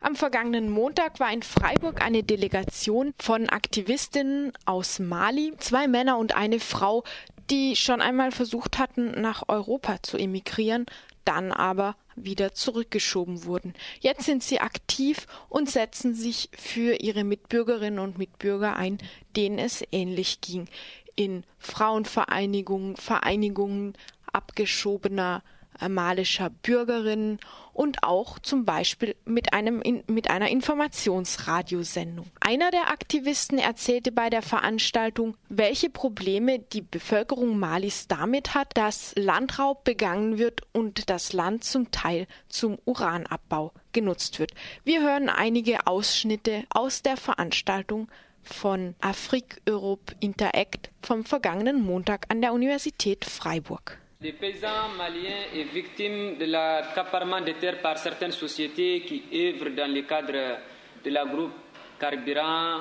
Am 0.00 0.14
vergangenen 0.14 0.70
Montag 0.70 1.18
war 1.18 1.32
in 1.32 1.42
Freiburg 1.42 2.02
eine 2.02 2.22
Delegation 2.22 3.14
von 3.18 3.48
Aktivistinnen 3.48 4.52
aus 4.64 5.00
Mali, 5.00 5.54
zwei 5.58 5.88
Männer 5.88 6.18
und 6.18 6.36
eine 6.36 6.60
Frau, 6.60 7.02
die 7.50 7.74
schon 7.74 8.00
einmal 8.00 8.30
versucht 8.30 8.78
hatten, 8.78 9.20
nach 9.20 9.48
Europa 9.48 10.00
zu 10.02 10.16
emigrieren, 10.16 10.86
dann 11.24 11.50
aber 11.50 11.96
wieder 12.14 12.54
zurückgeschoben 12.54 13.44
wurden. 13.44 13.74
Jetzt 13.98 14.24
sind 14.24 14.44
sie 14.44 14.60
aktiv 14.60 15.26
und 15.48 15.68
setzen 15.68 16.14
sich 16.14 16.48
für 16.56 16.94
ihre 17.00 17.24
Mitbürgerinnen 17.24 17.98
und 17.98 18.18
Mitbürger 18.18 18.76
ein, 18.76 18.98
denen 19.34 19.58
es 19.58 19.82
ähnlich 19.90 20.40
ging. 20.40 20.68
In 21.16 21.42
Frauenvereinigungen, 21.58 22.96
Vereinigungen 22.96 23.94
abgeschobener 24.32 25.42
malischer 25.86 26.50
Bürgerinnen 26.50 27.38
und 27.72 28.02
auch 28.02 28.40
zum 28.40 28.64
Beispiel 28.64 29.14
mit, 29.24 29.52
einem, 29.52 29.82
mit 30.08 30.30
einer 30.30 30.48
Informationsradiosendung. 30.48 32.26
Einer 32.40 32.72
der 32.72 32.90
Aktivisten 32.90 33.58
erzählte 33.58 34.10
bei 34.10 34.30
der 34.30 34.42
Veranstaltung, 34.42 35.36
welche 35.48 35.88
Probleme 35.88 36.58
die 36.58 36.82
Bevölkerung 36.82 37.56
Malis 37.58 38.08
damit 38.08 38.54
hat, 38.54 38.76
dass 38.76 39.14
Landraub 39.14 39.84
begangen 39.84 40.38
wird 40.38 40.62
und 40.72 41.08
das 41.08 41.32
Land 41.32 41.62
zum 41.62 41.92
Teil 41.92 42.26
zum 42.48 42.78
Uranabbau 42.84 43.72
genutzt 43.92 44.40
wird. 44.40 44.52
Wir 44.82 45.02
hören 45.02 45.28
einige 45.28 45.86
Ausschnitte 45.86 46.64
aus 46.70 47.02
der 47.02 47.16
Veranstaltung 47.16 48.08
von 48.42 48.94
Afrique 49.00 49.60
Europe 49.68 50.14
Interact 50.20 50.90
vom 51.02 51.24
vergangenen 51.24 51.80
Montag 51.80 52.26
an 52.28 52.40
der 52.40 52.52
Universität 52.52 53.24
Freiburg. 53.24 53.98
Les 54.20 54.32
paysans 54.32 54.88
maliens 54.96 55.46
sont 55.54 55.72
victimes 55.72 56.38
de 56.38 56.44
l'accaparement 56.46 57.40
des 57.40 57.54
terres 57.54 57.80
par 57.80 57.96
certaines 57.98 58.32
sociétés 58.32 59.02
qui 59.02 59.22
œuvrent 59.32 59.70
dans 59.70 59.88
le 59.88 60.02
cadre 60.02 60.58
de 61.04 61.10
l'agro-carburant, 61.10 62.80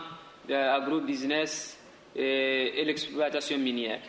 de 0.50 0.54
l'agro-business 0.56 1.80
et, 2.16 2.84
l'exploitation 2.84 3.60
minière. 3.60 4.00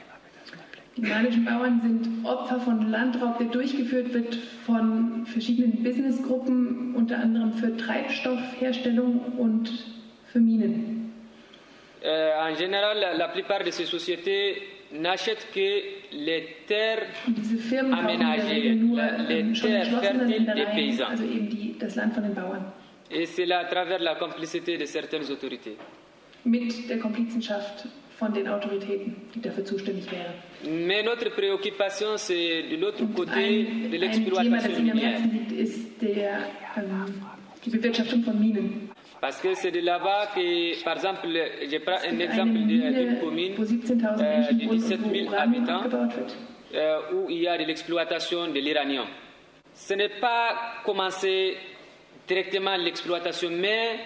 Die 0.96 1.02
malischen 1.02 1.44
Bauern 1.44 1.78
sind 1.82 2.26
Opfer 2.26 2.60
von 2.60 2.90
Landraub, 2.90 3.36
der 3.36 3.48
durchgeführt 3.48 4.14
wird 4.14 4.34
von 4.64 5.26
verschiedenen 5.26 5.82
Businessgruppen, 5.82 6.94
unter 6.96 7.18
anderem 7.18 7.52
für 7.52 7.76
Treibstoffherstellung 7.76 9.34
und 9.36 9.68
für 10.32 10.40
Minen. 10.40 11.12
Euh, 12.02 12.50
en 12.50 12.54
général, 12.56 13.18
la 13.18 13.28
plupart 13.28 13.64
de 13.64 13.70
ces 13.70 13.84
sociétés 13.84 14.77
n'achètent 14.92 15.48
que 15.54 15.82
les 16.12 16.56
terres 16.66 17.06
aménagées, 17.92 18.60
les 18.60 19.40
ähm, 19.40 19.52
terres 19.52 20.00
fertiles 20.00 20.52
des 20.54 20.66
paysans. 20.74 21.06
Et 23.10 23.26
c'est 23.26 23.46
là 23.46 23.60
à 23.60 23.64
travers 23.64 24.00
la 24.00 24.14
complicité 24.16 24.76
de 24.76 24.84
certaines 24.84 25.30
autorités. 25.30 25.76
Mit 26.44 26.88
der 26.88 26.98
Komplizenschaft 26.98 27.86
von 28.18 28.32
den 28.32 28.48
Autoritäten, 28.48 29.16
die 29.34 29.40
dafür 29.40 29.64
zuständig 29.64 30.10
wären. 30.10 30.34
Mais 30.86 31.02
notre 31.02 31.30
préoccupation, 31.30 32.16
c'est 32.16 32.64
de 32.70 32.76
l'autre 32.76 33.04
côté 33.14 33.66
ein, 33.66 33.90
de 33.90 33.96
l'exploitation 33.96 34.82
minière. 34.82 35.20
Ist 35.56 36.00
der, 36.00 36.48
ähm, 36.76 37.22
die 37.64 37.70
Bewirtschaftung 37.70 38.22
von 38.24 38.38
Minen. 38.38 38.87
Parce 39.20 39.40
que 39.40 39.54
c'est 39.54 39.72
de 39.72 39.80
là-bas 39.80 40.28
que, 40.34 40.84
par 40.84 40.94
exemple, 40.94 41.26
je 41.26 41.78
prends 41.78 41.98
un 42.08 42.18
exemple 42.20 42.52
d'une 42.52 43.18
commune 43.20 43.54
euh, 43.58 44.52
de 44.52 44.70
17 44.70 45.00
000 45.12 45.34
habitants 45.34 45.82
euh, 46.74 46.98
où 47.14 47.30
il 47.30 47.38
y 47.42 47.48
a 47.48 47.58
de 47.58 47.64
l'exploitation 47.64 48.46
de 48.48 48.60
l'uranium. 48.60 49.06
Ce 49.74 49.94
n'est 49.94 50.20
pas 50.20 50.54
commencé 50.84 51.56
directement 52.28 52.76
l'exploitation, 52.76 53.50
mais 53.50 53.98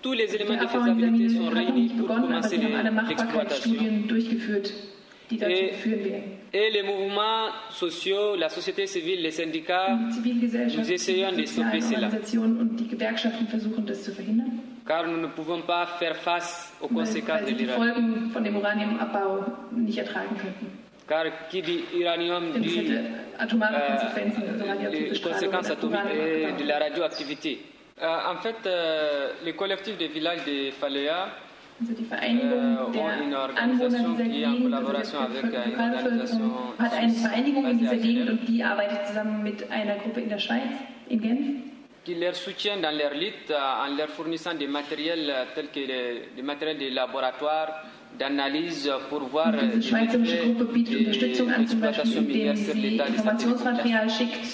tous 0.00 0.12
les 0.12 0.34
éléments 0.34 0.60
de 0.60 0.66
faisabilité 0.66 1.34
sont 1.36 1.48
réunis 1.48 1.90
pour 1.90 2.08
commencer 2.08 2.56
l'exploitation. 2.56 3.74
Et, 5.40 5.72
et, 6.52 6.70
les 6.70 6.82
mouvements 6.82 7.48
sociaux, 7.70 8.36
la 8.36 8.48
société 8.48 8.86
civile, 8.86 9.22
les 9.22 9.30
syndicats, 9.30 9.98
nous 10.76 10.92
essayons 10.92 11.32
de 11.32 11.44
stopper 11.44 11.80
cela. 11.80 12.08
Car 14.86 15.06
nous 15.06 15.20
ne 15.20 15.28
pouvons 15.28 15.62
pas 15.62 15.86
faire 15.86 16.16
face 16.16 16.72
aux 16.80 16.88
conséquences 16.88 17.44
de 17.44 17.52
l'uranium. 17.52 18.30
Car 21.08 21.24
qui 21.48 21.62
dit 21.62 21.80
uranium 21.98 22.52
dit 22.58 22.88
euh, 22.90 24.90
les 24.90 25.20
conséquences 25.20 25.70
atomiques 25.70 26.00
et 26.14 26.62
de 26.62 26.66
la 26.66 26.78
radioactivité. 26.78 27.60
Euh, 28.00 28.32
en 28.32 28.36
fait, 28.36 28.56
euh, 28.66 29.32
le 29.44 29.52
collectif 29.52 29.96
des 29.98 30.08
villages 30.08 30.44
de 30.44 30.70
Falea 30.70 31.28
Also 31.80 31.94
die 31.94 32.04
Vereinigung 32.04 32.92
der 32.92 33.62
Anwohner 33.62 33.98
dieser 33.98 34.24
Gegend, 34.24 34.72
also 34.72 34.92
der 34.92 36.78
hat 36.78 36.92
eine 36.94 37.12
Vereinigung 37.12 37.66
in 37.66 37.78
dieser 37.78 37.96
Gegend 37.96 38.30
und 38.30 38.48
die 38.48 38.62
arbeitet 38.62 39.06
zusammen 39.08 39.42
mit 39.42 39.70
einer 39.70 39.96
Gruppe 39.96 40.20
in 40.20 40.28
der 40.28 40.38
Schweiz, 40.38 40.70
in 41.08 41.20
Genf. 41.20 41.72
qui 42.04 42.14
leur 42.14 42.34
soutient 42.34 42.78
dans 42.78 42.90
leur 42.90 43.14
lutte 43.14 43.52
en 43.52 43.96
leur 43.96 44.08
fournissant 44.08 44.54
des 44.54 44.66
matériels 44.66 45.32
tels 45.54 45.70
que 45.70 45.86
des 46.36 46.42
matériels 46.42 46.78
de 46.78 46.88
laboratoire, 46.88 47.84
d'analyse 48.18 48.90
pour 49.08 49.20
voir 49.28 49.52
die 49.52 49.82
schweizerische 49.82 50.38
Gruppe 50.38 50.64
bietet 50.72 50.98
Unterstützung 50.98 51.50
an, 51.50 51.66
zum 51.66 51.80
Beispiel 51.80 52.16
indem 52.16 52.56
sie 52.56 52.96
Informationsmaterial 52.96 54.10
schickt, 54.10 54.46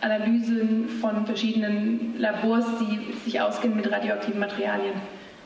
Analysen 0.00 0.88
von 1.00 1.24
verschiedenen 1.24 2.16
Labors, 2.18 2.66
die 2.80 3.12
sich 3.24 3.40
auskennen 3.40 3.76
mit 3.76 3.90
radioaktiven 3.90 4.40
Materialien 4.40 4.94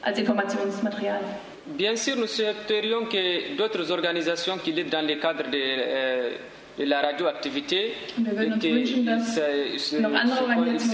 als 0.07 0.19
Informationsmaterial. 0.19 1.21
Bien 1.67 1.97
sûr, 1.97 2.17
nous 2.17 2.29
souhaiterions 2.29 3.07
que 3.07 3.57
d'autres 3.57 3.91
organisations 3.91 4.57
qui 4.63 4.71
luttent 4.73 4.93
dans 4.93 5.05
le 5.05 5.17
cadre 5.17 5.51
de, 5.51 5.59
euh, 5.59 6.31
de 6.79 6.85
la 6.85 7.01
radioactivité 7.01 7.93
se, 8.17 8.23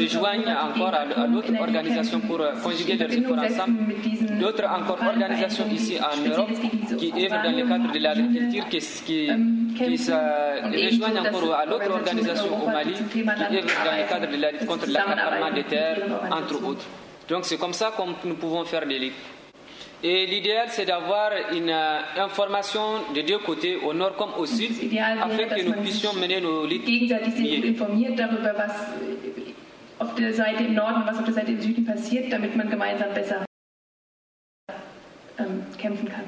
joignent 0.09 0.49
encore 0.67 0.95
à, 0.95 1.01
à 1.22 1.27
d'autres 1.28 1.53
organisations 1.61 2.21
pour 2.21 2.39
conjuguer 2.62 2.97
leurs 2.97 3.12
efforts 3.12 3.37
ensemble. 3.39 3.81
D'autres 4.41 4.65
encore 4.65 4.99
organisations 5.06 5.67
ici 5.71 5.99
en 6.01 6.17
Europe 6.27 6.49
qui 6.99 7.12
œuvrent 7.22 7.43
dans 7.43 7.53
le 7.55 7.69
cadre 7.69 7.93
de 7.93 7.99
l'agriculture 7.99 8.67
qui, 8.71 8.78
qui, 8.78 9.28
qui 9.77 9.99
se 9.99 10.12
rejoignent 10.12 11.19
encore 11.28 11.53
à 11.55 11.67
l'autre 11.67 11.91
organisation 11.91 12.65
au 12.65 12.69
Mali 12.71 12.95
qui 13.12 13.21
œuvrent 13.21 13.84
dans 13.84 13.97
le 14.01 14.05
cadre 14.09 14.28
de 14.34 14.39
la 14.41 14.53
lutte 14.53 14.65
contre 14.67 14.87
l'accaparement 14.89 15.51
des 15.55 15.65
terres, 15.65 15.99
entre 16.31 16.65
autres. 16.65 16.87
Donc 17.32 17.47
c'est 17.47 17.56
comme 17.56 17.72
ça 17.72 17.94
que 17.97 18.28
nous 18.28 18.34
pouvons 18.34 18.62
faire 18.66 18.87
des 18.87 18.98
ligues. 18.98 19.15
Et 20.04 20.26
l'idéal, 20.26 20.66
c'est 20.69 20.84
d'avoir 20.84 21.31
une 21.50 21.70
euh, 21.70 22.00
information 22.19 22.82
des 23.15 23.22
deux 23.22 23.38
côtés, 23.38 23.76
au 23.76 23.94
nord 23.94 24.16
comme 24.16 24.34
au 24.37 24.44
sud, 24.44 24.72
afin 25.00 25.47
que 25.47 25.62
nous 25.62 25.72
puissions 25.81 26.12
mener 26.12 26.42
nos 26.42 26.65
was 26.65 28.72
auf 29.98 30.15
der 30.16 30.34
Seite 30.34 30.65
im 30.65 30.75
Norden, 30.75 31.04
was 31.06 31.19
auf 31.19 31.25
der 31.25 31.32
Seite 31.32 31.53
im 31.53 31.60
Süden 31.60 31.87
passiert, 31.87 32.31
damit 32.31 32.54
man 32.54 32.69
gemeinsam 32.69 33.15
besser 33.15 33.47
ähm, 35.38 35.65
kämpfen 35.78 36.09
kann. 36.09 36.25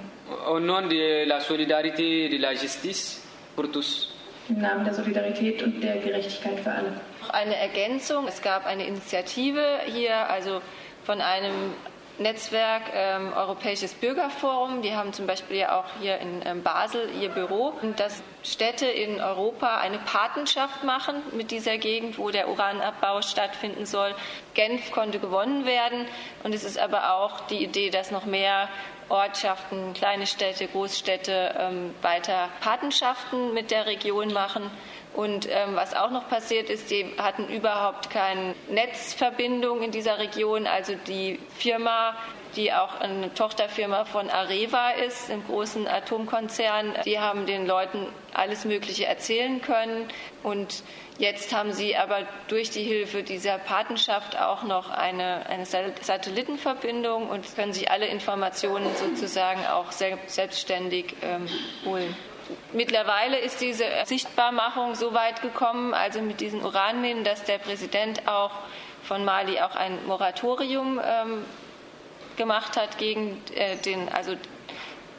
Au 0.47 0.59
nom 0.59 0.89
de 0.89 1.27
la 1.27 1.41
solidarité 1.41 2.27
et 2.27 2.31
de 2.31 2.39
la 2.39 2.55
justice 2.55 3.23
pour 3.55 3.71
tous. 3.71 4.15
Im 4.49 4.61
Namen 4.61 4.85
der 4.85 4.95
Solidarität 4.95 5.63
und 5.63 5.83
der 5.83 5.99
Gerechtigkeit 5.99 6.61
für 6.61 6.71
alle. 6.71 6.93
Noch 7.21 7.31
eine 7.31 7.57
Ergänzung. 7.57 8.29
Es 8.29 8.41
gab 8.41 8.65
eine 8.67 8.87
Initiative 8.87 9.81
hier, 9.87 10.31
also 10.31 10.61
von 11.05 11.21
einem 11.21 11.75
Netzwerk 12.19 12.83
ähm, 12.95 13.33
Europäisches 13.35 13.93
Bürgerforum. 13.95 14.83
Die 14.83 14.95
haben 14.95 15.13
zum 15.13 15.27
Beispiel 15.27 15.57
ja 15.57 15.79
auch 15.79 15.87
hier 16.01 16.19
in 16.19 16.43
ähm, 16.45 16.63
Basel 16.63 17.11
ihr 17.21 17.29
Büro. 17.29 17.73
Dass 17.97 18.23
Städte 18.45 18.87
in 18.87 19.21
Europa 19.21 19.79
eine 19.79 19.99
Patenschaft 19.99 20.85
machen 20.85 21.17
mit 21.33 21.51
dieser 21.51 21.77
Gegend, 21.77 22.17
wo 22.19 22.31
der 22.31 22.49
Uranabbau 22.49 23.21
stattfinden 23.21 23.85
soll. 23.85 24.15
Genf 24.55 24.93
konnte 24.93 25.19
gewonnen 25.19 25.67
werden. 25.67 26.07
Und 26.45 26.55
es 26.55 26.63
ist 26.63 26.79
aber 26.79 27.15
auch 27.15 27.41
die 27.49 27.65
Idee, 27.65 27.91
dass 27.91 28.13
noch 28.13 28.27
mehr 28.27 28.69
Ortschaften, 29.09 29.93
kleine 29.93 30.27
Städte, 30.27 30.69
Großstädte 30.69 31.55
ähm, 31.59 31.95
weiter 32.01 32.49
Patenschaften 32.61 33.53
mit 33.53 33.73
der 33.73 33.87
Region 33.87 34.33
machen. 34.33 34.71
Und 35.15 35.49
ähm, 35.49 35.77
was 35.77 35.95
auch 35.95 36.11
noch 36.11 36.29
passiert 36.29 36.69
ist, 36.69 36.91
die 36.91 37.07
hatten 37.19 37.49
überhaupt 37.49 38.11
keine 38.11 38.55
Netzverbindung 38.69 39.83
in 39.83 39.93
dieser 39.93 40.19
Region. 40.19 40.67
Also 40.67 40.95
die 41.07 41.39
Firma, 41.57 42.17
die 42.57 42.73
auch 42.73 42.99
eine 43.01 43.33
Tochterfirma 43.33 44.07
von 44.07 44.29
Areva 44.29 44.91
ist, 44.91 45.31
einem 45.31 45.45
großen 45.47 45.87
Atomkonzern, 45.87 46.95
die 47.05 47.21
haben 47.21 47.47
den 47.47 47.65
Leuten 47.65 48.09
alles 48.33 48.65
Mögliche 48.65 49.07
erzählen 49.07 49.63
können. 49.63 50.09
Und 50.43 50.83
jetzt 51.19 51.55
haben 51.55 51.73
sie 51.73 51.97
aber 51.97 52.23
durch 52.49 52.71
die 52.71 52.83
Hilfe 52.83 53.23
dieser 53.23 53.59
Patenschaft 53.59 54.37
auch 54.37 54.65
noch 54.65 54.91
eine, 54.91 55.47
eine 55.47 55.65
Satellitenverbindung 55.65 57.29
und 57.29 57.55
können 57.55 57.73
sich 57.73 57.89
alle 57.89 58.07
Informationen 58.07 58.89
sozusagen 58.97 59.65
auch 59.67 59.93
selbstständig 59.93 61.15
ähm, 61.23 61.47
holen. 61.85 62.17
Mittlerweile 62.73 63.39
ist 63.39 63.61
diese 63.61 63.85
Sichtbarmachung 64.05 64.95
so 64.95 65.15
weit 65.15 65.43
gekommen, 65.43 65.95
also 65.95 66.21
mit 66.21 66.41
diesen 66.41 66.63
Uranminen, 66.63 67.25
dass 67.25 67.45
der 67.45 67.59
Präsident 67.59 68.29
auch 68.29 68.51
von 69.03 69.25
Mali 69.25 69.61
auch 69.61 69.77
ein 69.77 70.05
Moratorium 70.07 71.01
ähm, 71.05 71.45
gemacht 72.37 72.77
hat 72.77 72.99
gegen 72.99 73.41
äh, 73.55 73.77
den, 73.77 74.09
also 74.09 74.37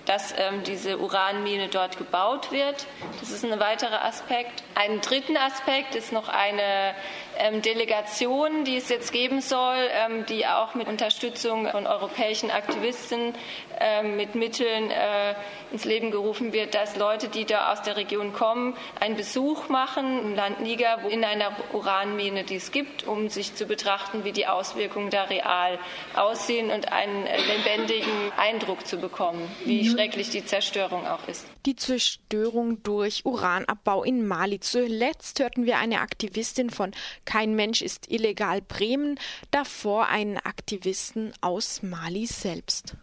dass 0.06 0.34
ähm, 0.38 0.64
diese 0.64 1.00
Uranmine 1.00 1.68
dort 1.68 1.98
gebaut 1.98 2.52
wird. 2.52 2.86
Das 3.20 3.32
ist 3.32 3.44
ein 3.44 3.60
weiterer 3.60 4.04
Aspekt. 4.04 4.64
Ein 4.76 5.02
dritten 5.02 5.38
Aspekt 5.38 5.96
ist 5.96 6.12
noch 6.12 6.30
eine 6.30 6.94
ähm, 7.38 7.62
Delegation, 7.62 8.64
die 8.64 8.78
es 8.78 8.90
jetzt 8.90 9.12
geben 9.12 9.42
soll, 9.42 9.78
ähm, 9.92 10.26
die 10.26 10.46
auch 10.46 10.76
mit 10.76 10.88
Unterstützung 10.88 11.68
von 11.70 11.88
europäischen 11.88 12.52
Aktivisten 12.52 13.34
ähm, 13.80 14.16
mit 14.16 14.36
Mitteln 14.36 14.90
äh, 14.92 15.36
ins 15.72 15.86
Leben 15.86 16.12
gerufen 16.12 16.54
wird, 16.54 16.76
dass 16.76 16.96
Leute, 16.96 17.28
die 17.28 17.46
da 17.46 17.72
aus 17.72 17.82
der 17.82 17.98
Region 17.98 18.34
kommen, 18.34 18.76
einen 19.00 19.16
Besuch 19.16 19.70
machen 19.70 20.20
im 20.20 20.36
Land 20.36 20.62
Niger 20.62 21.00
in 21.10 21.24
einer 21.24 21.52
Uranmine, 21.74 22.44
die 22.44 22.56
es 22.56 22.72
gibt, 22.72 23.06
um 23.06 23.30
sich 23.30 23.56
zu 23.56 23.66
betrachten, 23.66 24.24
wie 24.24 24.32
die 24.32 24.48
Auswirkungen 24.48 25.10
da 25.10 25.24
real 25.24 25.78
aussehen 26.16 26.72
und 26.72 26.92
einen 26.92 27.26
äh, 27.26 27.38
lebendigen 27.38 28.32
Eindruck 28.38 28.86
zu 28.88 28.98
bekommen, 28.98 29.52
wie 29.66 29.90
mhm. 29.90 29.95
Schrecklich 29.96 30.30
die 30.30 30.46
Zerstörung 30.46 31.06
auch 31.08 31.28
ist. 31.28 31.46
Die 31.66 31.76
Zerstörung 31.76 32.84
durch 32.84 33.26
Uranabbau 33.26 34.04
in 34.04 34.28
Mali. 34.28 34.60
Zuletzt 34.60 35.40
hörten 35.40 35.66
wir 35.66 35.78
eine 35.78 36.02
Aktivistin 36.02 36.70
von 36.70 36.92
kein 37.26 37.56
Mensch 37.56 37.82
ist 37.82 38.12
illegal 38.12 38.62
Bremen, 38.62 39.20
davor 39.52 40.08
einen 40.08 40.38
Aktivisten 40.38 41.34
aus 41.42 41.82
Mali 41.82 42.26
selbst. 42.26 42.96